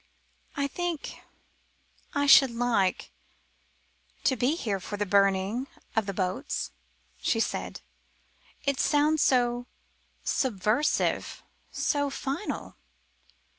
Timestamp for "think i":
0.67-2.25